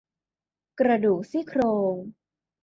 [0.79, 1.61] กระดูกซี่โคร
[1.93, 1.95] ง